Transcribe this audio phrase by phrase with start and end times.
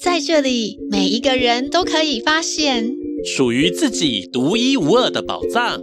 [0.00, 2.94] 在这里，每一个人都可以发现
[3.24, 5.82] 属于自己独一无二的宝藏，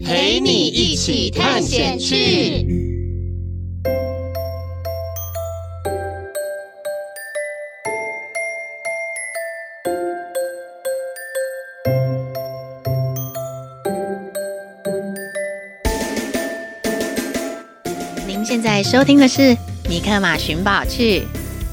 [0.00, 2.64] 陪你一起探险去。
[18.24, 19.42] 您现在收听的是
[19.88, 21.18] 《米克马寻宝趣》，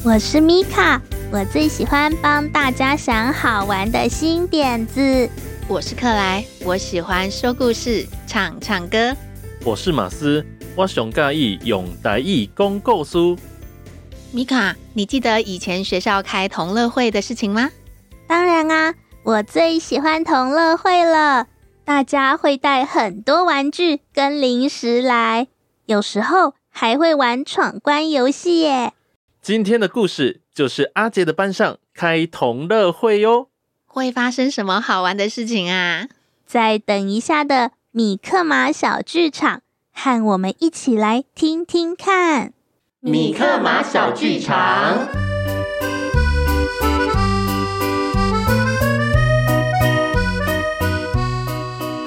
[0.03, 0.99] 我是米卡。
[1.31, 5.29] 我最喜欢帮大家想好玩的新点子。
[5.67, 9.15] 我是克莱，我喜欢说故事、唱唱歌。
[9.63, 10.43] 我是马斯，
[10.75, 13.19] 我上介意用台语讲故事。
[14.31, 17.69] 米卡，你记得以前学校开同乐会的事情吗？
[18.25, 21.45] 当然啊，我最喜欢同乐会了。
[21.85, 25.47] 大家会带很多玩具跟零食来，
[25.85, 28.93] 有时候还会玩闯关游戏耶。
[29.49, 33.49] 今天的故事就是阿杰的班上开同乐会哟，
[33.87, 36.07] 会发生什么好玩的事情啊？
[36.45, 42.53] 在等一下的米克马小剧场，和我们一起来听听看。
[42.99, 45.07] 米克马小剧场，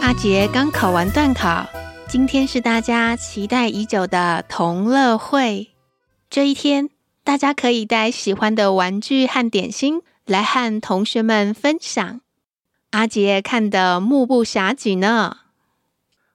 [0.01, 1.69] 阿杰刚考完段考，
[2.07, 5.73] 今天是大家期待已久的同乐会，
[6.31, 6.89] 这一天。
[7.25, 12.21] 大家可以带喜欢的玩具和点心来和同学们分享。
[12.91, 15.39] 阿杰看得目不暇给呢。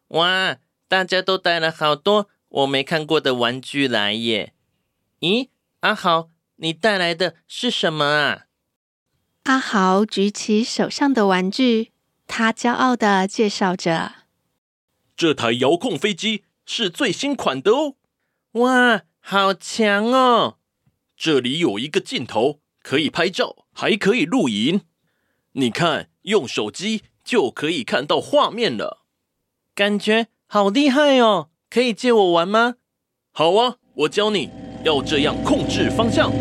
[0.10, 0.58] 哇，
[0.88, 4.54] 大家都带了好多我没看过的玩具来耶！
[5.20, 5.50] 咦，
[5.82, 8.45] 阿豪，你带来的是什么啊？
[9.44, 11.92] 阿豪举起手上的玩具，
[12.26, 14.14] 他骄傲的介绍着
[15.16, 17.95] ：“这台遥控飞机是最新款的哦！
[18.54, 20.57] 哇，好强哦！”
[21.20, 24.82] 这里有一个镜头，可以拍照，还可以录影。
[25.54, 29.00] 你看，用手机就可以看到画面了，
[29.73, 31.50] 感觉好厉害哦！
[31.72, 32.76] 可以借我玩吗？
[33.32, 34.52] 好啊，我教你
[34.83, 36.32] 要这样控制方向。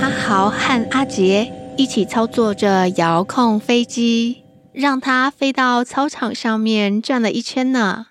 [0.00, 4.39] 阿豪和阿杰一起操作着遥控飞机。
[4.72, 8.06] 让它飞到操场上面转了一圈呢！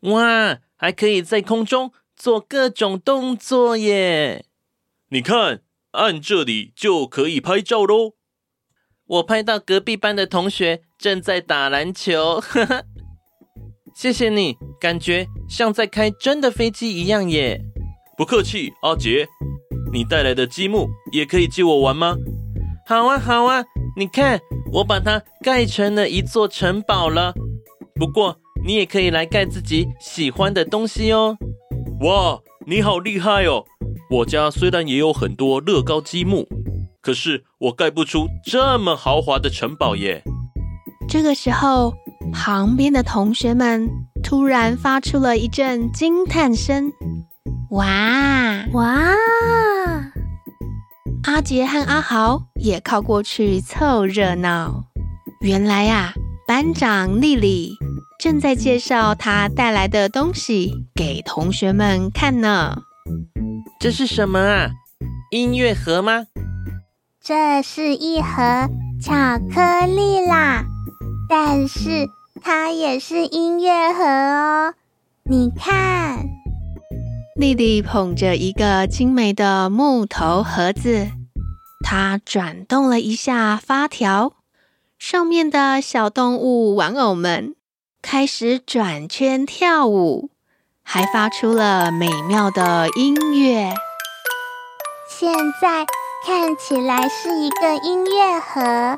[0.00, 4.44] 哇，还可以在空中做各种动作耶！
[5.08, 8.12] 你看，按这里就可以拍照喽。
[9.06, 12.84] 我拍到隔壁班的同学正在打篮球，呵呵。
[13.94, 17.60] 谢谢你，感觉像在开真的飞机一样耶！
[18.16, 19.28] 不客气，阿杰。
[19.92, 22.16] 你带来的积木也可以借我玩吗？
[22.86, 23.64] 好啊，好啊。
[23.96, 24.40] 你看，
[24.72, 27.32] 我把它盖成了一座城堡了。
[27.94, 31.36] 不过，你也可以来盖自己喜欢的东西哦。
[32.00, 33.64] 哇，你好厉害哦！
[34.10, 36.48] 我家虽然也有很多乐高积木，
[37.00, 40.24] 可是我盖不出这么豪华的城堡耶。
[41.08, 41.94] 这个时候，
[42.32, 43.88] 旁边的同学们
[44.24, 46.92] 突然发出了一阵惊叹声
[47.70, 49.14] ：“哇哇！”
[51.26, 54.84] 阿杰和阿豪也靠过去凑热闹。
[55.40, 56.14] 原来呀、啊，
[56.46, 57.78] 班长丽丽
[58.18, 62.76] 正在介绍她带来的东西给同学们看呢。
[63.80, 64.70] 这是什么啊？
[65.30, 66.26] 音乐盒吗？
[67.22, 68.68] 这是一盒
[69.00, 70.66] 巧克力啦，
[71.26, 72.06] 但是
[72.42, 74.74] 它也是音乐盒哦。
[75.24, 76.43] 你看。
[77.36, 81.08] 丽丽捧着一个精美的木头盒子，
[81.84, 84.34] 她转动了一下发条，
[85.00, 87.56] 上面的小动物玩偶们
[88.00, 90.30] 开始转圈跳舞，
[90.84, 93.74] 还发出了美妙的音乐。
[95.10, 95.84] 现在
[96.24, 98.96] 看起来是一个音乐盒，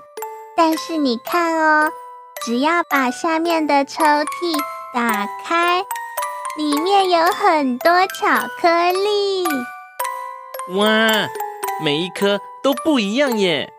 [0.55, 1.91] 但是你看哦，
[2.45, 4.27] 只要把下面的抽屉
[4.93, 5.83] 打开。
[6.57, 9.45] 里面有很多巧克力，
[10.79, 11.29] 哇，
[11.85, 13.71] 每一颗都不一样耶！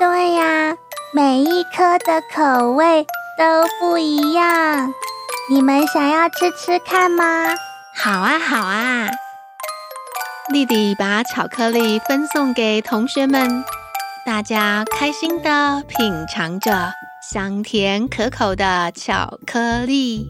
[0.00, 0.76] 对呀，
[1.14, 3.06] 每一颗的口味
[3.38, 4.92] 都不一样。
[5.48, 7.54] 你们想要吃吃看吗？
[7.94, 9.08] 好啊，好啊！
[10.48, 13.64] 丽丽把巧克力分送给同学们，
[14.26, 16.92] 大家开心的品尝着
[17.30, 20.26] 香甜可口的巧克力。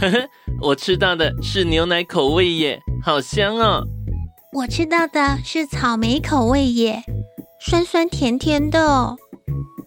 [0.00, 0.28] 呵呵，
[0.60, 3.84] 我吃到的是牛奶口味耶，好香哦！
[4.52, 7.02] 我吃到的是草莓口味耶，
[7.60, 9.16] 酸酸甜甜的。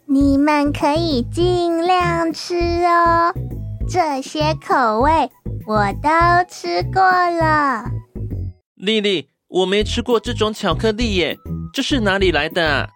[0.08, 3.34] 你们可以尽量吃哦，
[3.88, 5.10] 这些口味
[5.66, 6.10] 我都
[6.50, 7.86] 吃过了。
[8.75, 11.38] 丽丽，我没吃过这种巧克力耶，
[11.74, 12.90] 这是哪里来的啊？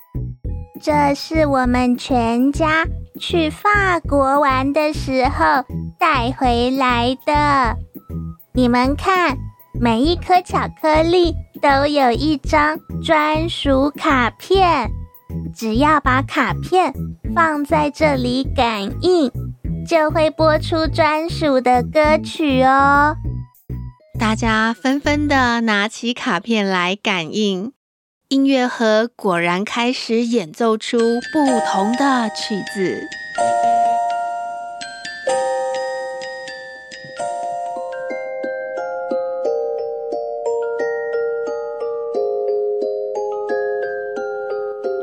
[0.82, 2.86] 这是我们全家
[3.20, 5.64] 去法国玩的时候
[5.98, 7.78] 带回来的。
[8.54, 9.38] 你们看，
[9.80, 14.90] 每一颗巧克力都有一张专属卡片。
[15.54, 16.94] 只要把卡片
[17.34, 19.32] 放在这里感应，
[19.88, 23.16] 就会播出专属的歌曲哦。
[24.18, 27.74] 大家纷纷的拿起卡片来感应，
[28.30, 30.98] 音乐盒果然开始演奏出
[31.32, 33.00] 不同的曲子。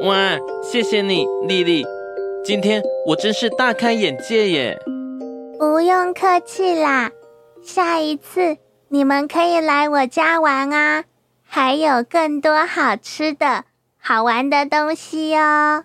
[0.03, 1.87] 哇，谢谢你，丽丽。
[2.45, 4.77] 今天我真是大开眼界耶！
[5.61, 7.13] 不用客气啦，
[7.63, 8.57] 下一次
[8.89, 11.05] 你们可以来我家玩啊，
[11.55, 13.67] 还有更多好吃的
[13.99, 15.85] 好玩的东西哦。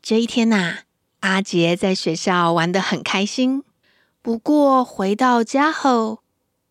[0.00, 0.78] 这一天呐、啊，
[1.20, 3.62] 阿杰在学校玩得很开心，
[4.22, 6.20] 不过回到家后，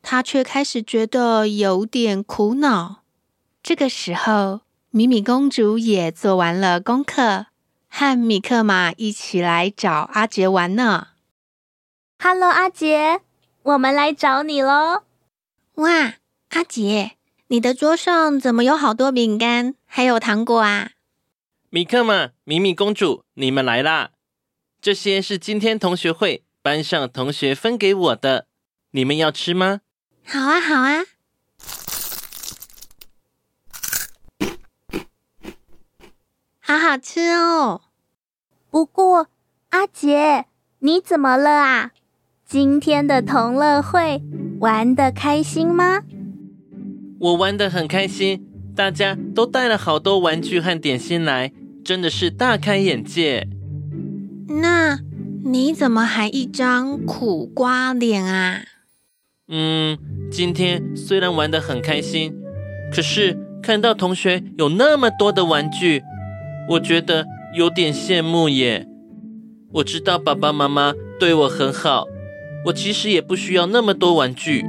[0.02, 3.04] 他却开始觉得有点苦恼。
[3.62, 7.46] 这个时候，米米公主也做完了功课，
[7.88, 11.10] 和米克马一起来找阿杰玩呢。
[12.18, 13.22] Hello，阿杰，
[13.62, 15.04] 我们来找你喽！
[15.76, 16.16] 哇，
[16.50, 17.12] 阿杰，
[17.48, 20.94] 你的桌上怎么有好多饼干，还有糖果啊？
[21.70, 24.10] 米克马、米米公主，你们来啦！
[24.82, 28.48] 这些是今天同学会班上同学分给我的，
[28.92, 29.82] 你们要吃吗？
[30.26, 31.04] 好啊，好啊。
[36.60, 37.82] 好好吃哦！
[38.72, 39.28] 不过，
[39.70, 40.46] 阿杰，
[40.80, 41.92] 你怎么了啊？
[42.44, 44.24] 今天的同乐会
[44.60, 46.02] 玩的开心吗？
[47.20, 48.46] 我玩得很开心，
[48.76, 51.52] 大家都带了好多玩具和点心来，
[51.84, 53.48] 真的是大开眼界。
[54.48, 55.00] 那
[55.44, 58.62] 你怎么还一张苦瓜脸啊？
[59.48, 59.98] 嗯，
[60.32, 62.34] 今天虽然玩得很开心，
[62.94, 66.04] 可是看到同学有那么多的玩具。
[66.68, 67.26] 我觉得
[67.56, 68.88] 有点羡慕耶。
[69.74, 72.06] 我知道爸爸妈妈对我很好，
[72.66, 74.66] 我其实也不需要那么多玩具，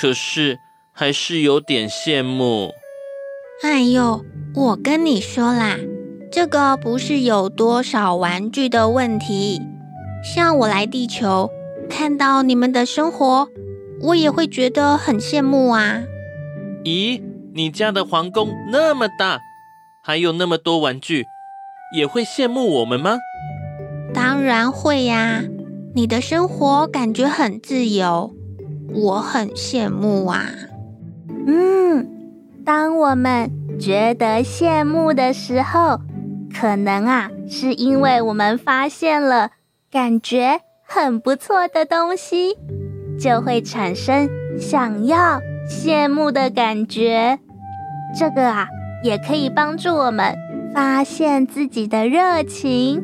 [0.00, 0.58] 可是
[0.94, 2.72] 还是有点羡慕。
[3.62, 4.24] 哎呦，
[4.54, 5.78] 我跟你说啦，
[6.30, 9.60] 这个不是有多少玩具的问题。
[10.22, 11.50] 像我来地球，
[11.88, 13.48] 看到你们的生活，
[14.02, 16.04] 我也会觉得很羡慕啊。
[16.84, 17.22] 咦，
[17.54, 19.40] 你家的皇宫那么大？
[20.04, 21.26] 还有那么多玩具，
[21.96, 23.18] 也会羡慕我们吗？
[24.12, 25.42] 当然会呀！
[25.94, 28.34] 你的生活感觉很自由，
[28.92, 30.50] 我很羡慕啊。
[31.28, 32.08] 嗯，
[32.64, 36.00] 当我们觉得羡慕的时候，
[36.52, 39.50] 可能啊，是因为我们发现了
[39.90, 42.56] 感觉很不错的东西，
[43.18, 47.38] 就会产生想要羡慕的感觉。
[48.18, 48.68] 这个啊。
[49.04, 50.32] 也可以帮助我们
[50.72, 53.02] 发现自己的热情，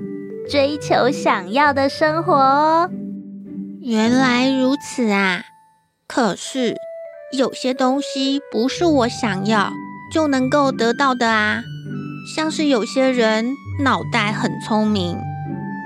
[0.49, 2.89] 追求想要的生活哦。
[3.81, 5.43] 原来如此啊！
[6.07, 6.77] 可是
[7.31, 9.71] 有些东西不是我想要
[10.11, 11.63] 就能够得到的啊，
[12.35, 13.53] 像是有些人
[13.85, 15.19] 脑袋很聪明，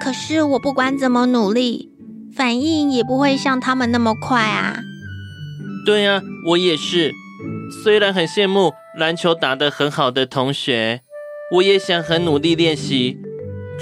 [0.00, 1.90] 可是我不管怎么努力，
[2.36, 4.78] 反应也不会像他们那么快啊。
[5.84, 7.12] 对啊，我也是。
[7.82, 11.00] 虽然很羡慕篮球打得很好的同学，
[11.54, 13.18] 我也想很努力练习，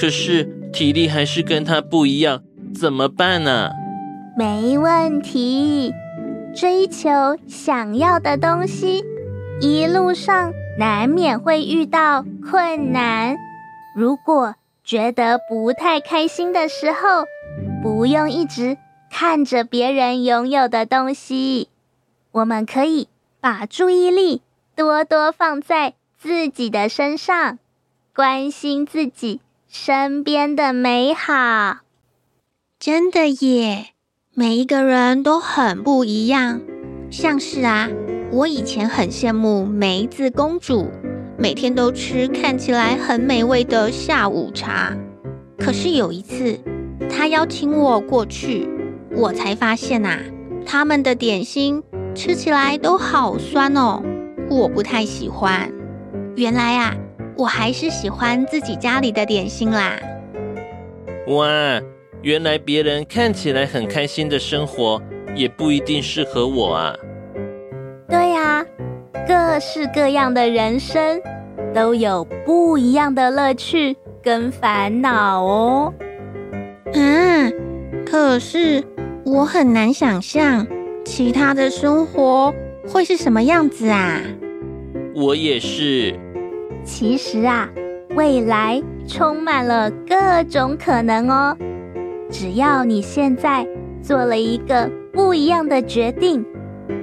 [0.01, 2.43] 可是体力还是跟他不一样，
[2.75, 3.73] 怎么办呢？
[4.39, 5.93] 没问题，
[6.55, 7.11] 追求
[7.47, 9.05] 想要的东西，
[9.61, 13.37] 一路上难免会遇到困难。
[13.95, 14.55] 如果
[14.85, 17.25] 觉得不太开心的时候，
[17.83, 18.77] 不用一直
[19.11, 21.69] 看着别人拥有的东西，
[22.33, 23.09] 我们可以。
[23.43, 24.43] 把注意力
[24.77, 27.59] 多多放在自己的身上，
[28.15, 31.79] 关心自己身边的美好。
[32.79, 33.95] 真的耶！
[34.41, 36.63] 每一个人都很不一样。
[37.11, 37.91] 像是啊，
[38.33, 40.89] 我以前很羡慕梅子公主，
[41.37, 44.97] 每天都吃看起来很美味的下午茶。
[45.59, 46.59] 可是有一次，
[47.11, 48.67] 她邀请我过去，
[49.15, 50.19] 我才发现啊，
[50.65, 51.83] 他们的点心
[52.15, 54.03] 吃起来都好酸哦，
[54.49, 55.71] 我不太喜欢。
[56.37, 56.97] 原来啊，
[57.37, 60.01] 我还是喜欢自己家里的点心啦。
[61.27, 61.47] 哇，
[62.23, 65.01] 原来别人看起来很开心的生活，
[65.35, 66.95] 也不一定适合我啊。
[68.09, 68.65] 对呀，
[69.27, 71.21] 各式各样的人生，
[71.73, 75.95] 都有不一样的乐趣跟烦恼哦。
[76.93, 77.51] 嗯，
[78.05, 78.85] 可是
[79.25, 80.67] 我很难想象
[81.05, 82.53] 其他的生活
[82.87, 84.21] 会是什么样子啊。
[85.15, 86.15] 我也是。
[86.85, 87.69] 其实啊，
[88.11, 91.57] 未来充满了各种可能哦。
[92.31, 93.67] 只要你现在
[94.03, 96.45] 做了一个不一样的决定，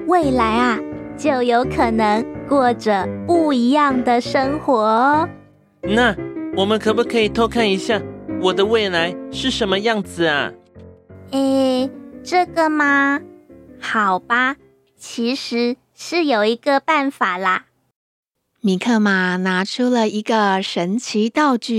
[0.08, 0.80] 未来啊，
[1.18, 5.30] 就有可能过着不一样的生活哦。
[5.82, 6.16] 那
[6.56, 8.02] 我们可不可以偷看一下
[8.42, 10.52] 我的未来是什么样子啊？
[11.32, 11.90] 诶，
[12.24, 13.20] 这个吗？
[13.80, 14.56] 好吧，
[14.98, 17.66] 其实是有一个办法啦。
[18.62, 21.78] 米克玛拿出了一个神奇道具，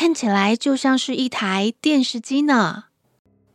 [0.00, 2.84] 看起来就像是一台电视机呢。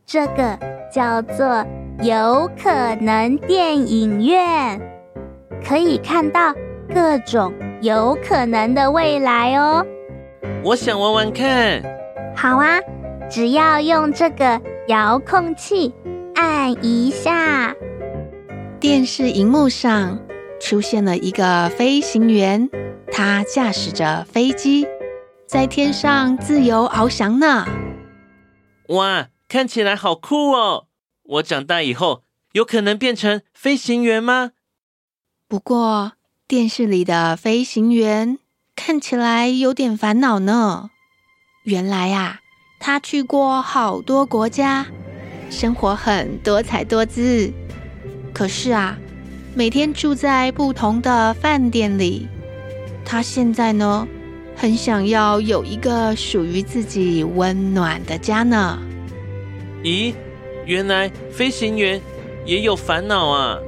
[0.04, 0.58] 这个
[0.94, 1.64] 叫做
[2.02, 4.78] 有可能电影院，
[5.66, 6.54] 可以看到
[6.92, 9.82] 各种有可能的未来哦。
[10.62, 11.82] 我想玩玩看。
[12.36, 12.78] 好啊，
[13.30, 15.94] 只要用这个遥控器
[16.34, 17.74] 按一下，
[18.78, 20.18] 电视荧幕上。
[20.60, 22.70] 出现了一个飞行员，
[23.12, 24.86] 他驾驶着飞机
[25.46, 27.66] 在天上自由翱翔呢。
[28.88, 30.86] 哇，看起来好酷哦！
[31.22, 32.22] 我长大以后
[32.52, 34.52] 有可能变成飞行员吗？
[35.48, 36.12] 不过
[36.48, 38.38] 电视里的飞行员
[38.74, 40.90] 看起来有点烦恼呢。
[41.64, 42.40] 原来啊，
[42.80, 44.86] 他去过好多国家，
[45.50, 47.52] 生活很多彩多姿。
[48.32, 48.98] 可是啊。
[49.56, 52.26] 每天住在不同的饭店里，
[53.04, 54.04] 他现在呢，
[54.56, 58.78] 很想要有一个属于自己温暖的家呢。
[59.82, 60.14] 咦，
[60.64, 62.00] 原来飞行员
[62.46, 63.58] 也有烦恼啊！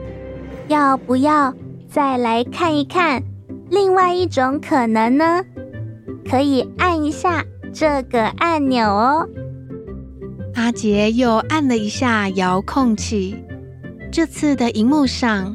[0.69, 1.55] 要不要
[1.89, 3.23] 再来看一看
[3.71, 5.45] 另外一种可能呢？
[6.29, 9.29] 可以按一下这个按钮哦。
[10.55, 13.37] 阿杰又按了一下遥控器，
[14.11, 15.55] 这次的荧幕上。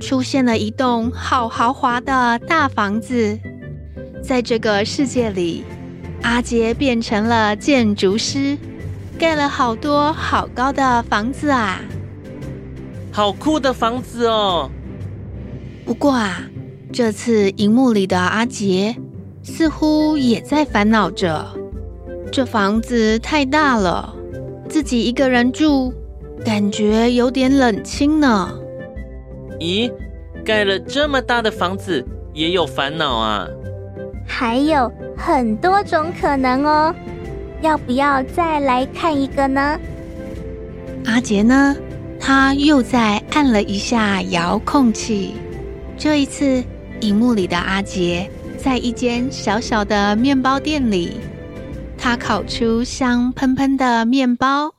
[0.00, 3.36] 出现了一栋好豪华的大房子，
[4.22, 5.64] 在这个世界里，
[6.22, 8.56] 阿杰变成了建筑师，
[9.18, 11.80] 盖了好多好高的房子啊！
[13.10, 14.70] 好酷的房子哦！
[15.84, 16.42] 不过啊，
[16.92, 18.94] 这次荧幕里的阿杰
[19.42, 21.46] 似乎也在烦恼着，
[22.30, 24.14] 这房子太大了，
[24.68, 25.92] 自己一个人住，
[26.44, 28.52] 感觉有点冷清呢。
[29.58, 29.90] 咦，
[30.44, 33.48] 盖了这么大的房子也有烦恼啊？
[34.28, 36.94] 还有很多种可能哦，
[37.62, 39.80] 要不要再来看一个呢？
[41.06, 41.74] 阿杰呢？
[42.20, 45.34] 他又再按了一下遥控器。
[45.96, 46.62] 这一次，
[47.00, 51.20] 荧幕里的阿杰在一间小小的面包店里，
[51.96, 54.74] 他烤出香喷喷的面包。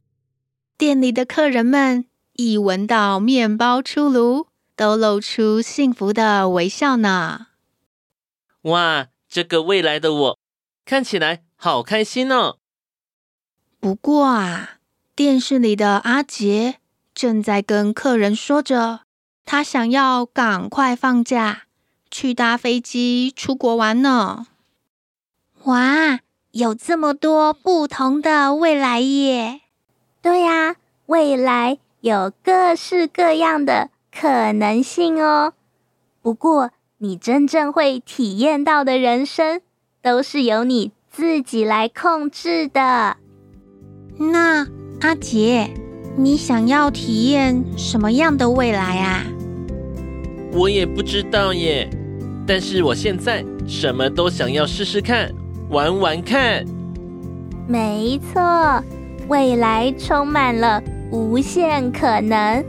[0.77, 7.48] 店里的客人们一闻到面包出炉，都露出幸福的微笑呢！
[8.63, 10.39] 哇，这个未来的我
[10.83, 12.57] 看起来好开心哦。
[13.79, 14.79] 不过啊，
[15.15, 16.79] 电视里的阿杰
[17.13, 19.01] 正在跟客人说着，
[19.45, 21.63] 他想要赶快放假
[22.09, 24.48] 去搭飞机出国玩呢。
[25.63, 26.19] 哇，
[26.51, 29.62] 有这么多不同的未来耶！
[30.21, 33.91] 对呀，未来有各式各样的。
[34.12, 35.53] 可能性哦，
[36.21, 36.71] 不过
[37.01, 39.62] 你真正会体验到的人生，
[40.01, 43.15] 都是由你自己来控制的。
[44.18, 44.68] 那
[45.00, 45.70] 阿杰，
[46.18, 49.24] 你想要体验什么样的未来啊？
[50.51, 51.89] 我也不知道耶，
[52.46, 55.32] 但是我现在什么都想要试试看，
[55.70, 56.65] 玩玩看。
[57.65, 58.84] 没错，
[59.29, 62.62] 未来充满了无限可能。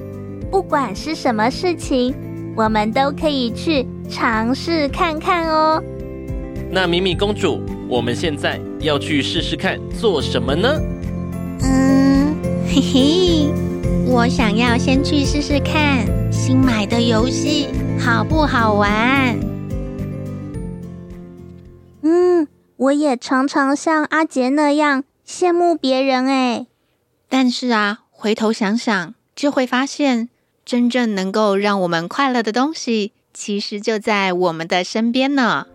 [0.52, 2.14] 不管是什么事情，
[2.54, 5.80] 我们都可以去尝试看看哦。
[6.68, 10.68] 那米米公主，我们现在要去试试看做什么呢？
[11.62, 12.34] 嗯，
[12.66, 13.54] 嘿嘿，
[14.06, 19.38] 我想要先去试试看新买的游戏好不好玩。
[22.02, 26.66] 嗯，我也常常像阿杰那样羡慕别人哎。
[27.28, 30.28] 但是啊，回头想想，就会发现
[30.64, 35.66] 真正能够让我们快乐的东西，其实就在我们的身边呢。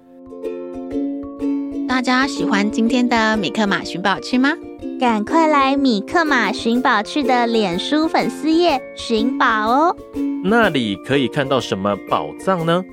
[1.87, 4.53] 大家喜欢今天的米克马寻宝区吗？
[4.99, 9.95] 赶快来米克马寻宝区的脸书粉丝页寻宝哦！
[10.43, 12.83] 那里可以看到什么宝藏呢？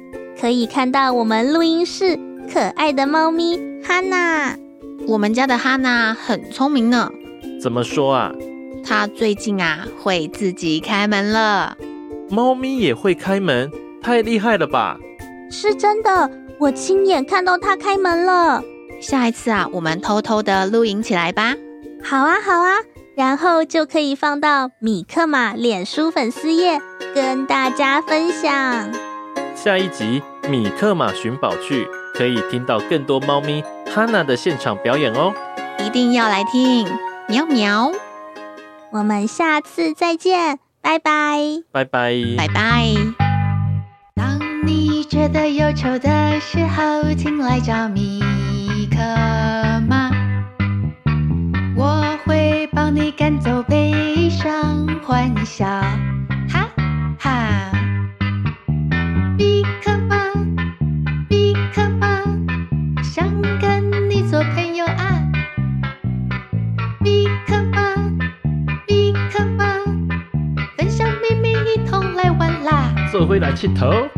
[0.40, 2.18] 可以看到我们录音室
[2.52, 4.56] 可爱的猫咪哈娜。
[5.06, 7.10] 我们家的哈娜很聪明呢。
[7.60, 8.32] 怎么说啊？
[8.84, 11.76] 它最近啊会自己开门了。
[12.30, 13.70] 猫咪也会开门，
[14.02, 14.96] 太厉害了吧？
[15.50, 18.62] 是真的，我亲眼看到它开门了。
[19.00, 21.54] 下一次啊，我们偷偷的录影起来吧。
[22.02, 22.76] 好啊，好啊，
[23.16, 26.80] 然后就可以放到米克马脸书粉丝页
[27.14, 28.90] 跟大家分享。
[29.54, 33.62] 下一集米克马寻宝趣，可以听到更多猫咪
[33.94, 35.32] 哈娜的现场表演哦！
[35.78, 36.88] 一定要来听，
[37.28, 37.92] 喵喵！
[38.90, 43.21] 我们下次再见，拜拜，拜拜，拜拜。
[45.12, 48.18] 觉得忧愁的时候，请来找米
[48.90, 48.96] 克
[49.86, 50.10] 马。
[52.72, 55.66] 帮你赶走悲伤，欢笑，
[56.48, 56.66] 哈
[57.18, 57.72] 哈！
[59.36, 60.16] 米克马，
[61.28, 62.06] 米克马，
[63.02, 63.28] 想
[63.60, 65.22] 跟你做朋友啊！
[67.00, 67.96] 米克马，
[68.88, 69.66] 米克马，
[70.78, 72.94] 分享秘密，一同来玩啦！
[73.12, 74.08] 做回来气头。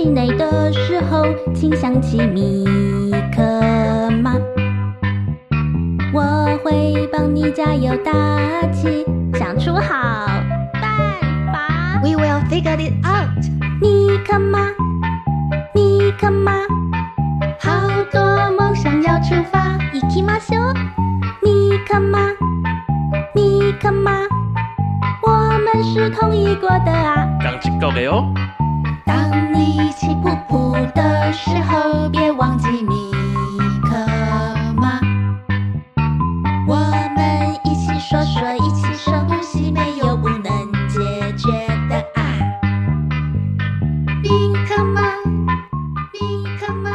[0.00, 2.64] 气馁的时候，请想起米
[3.34, 4.32] 克马。
[6.64, 8.12] 会帮你加油打
[8.72, 9.04] 气，
[9.34, 10.26] 想出好
[10.72, 10.82] 办
[11.52, 12.00] 法。
[12.02, 13.28] We will figure it out。
[13.80, 14.70] 米克马，
[15.74, 16.52] 米克马，
[17.60, 17.72] 好
[18.10, 19.78] 多梦想要出发。
[19.92, 20.74] 行きましょう。
[21.42, 22.30] 米克马，
[23.34, 24.22] 米克马，
[25.22, 25.30] 我
[25.62, 27.28] 们是同一国的啊。
[27.42, 28.32] 刚起够了哦。
[29.11, 33.11] 当你气噗噗的时候，别忘记米
[33.83, 33.97] 可
[34.79, 35.01] 吗？
[36.65, 36.77] 我
[37.17, 40.41] 们一起说说，一起深呼吸，没有不能
[40.87, 41.01] 解
[41.35, 41.51] 决
[41.89, 42.23] 的啊！
[44.23, 45.01] 米可吗？
[46.13, 46.89] 米可吗？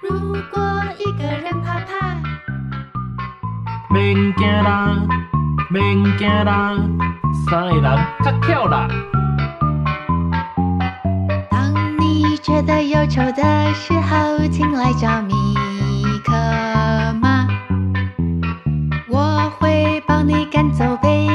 [0.00, 0.10] 如
[0.52, 0.60] 果
[0.96, 2.16] 一个人怕怕，
[3.92, 4.96] 免惊啦，
[5.70, 6.76] 免惊啦，
[7.50, 8.86] 三个人较巧啦。
[12.60, 15.32] 觉得忧愁的时候，请来找米
[16.22, 16.32] 可
[17.18, 17.48] 妈，
[19.08, 21.29] 我会帮你赶走悲。